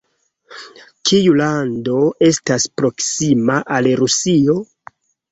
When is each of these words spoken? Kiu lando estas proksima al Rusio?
Kiu 1.09 1.33
lando 1.41 1.97
estas 2.27 2.65
proksima 2.81 3.59
al 3.77 3.91
Rusio? 4.01 4.57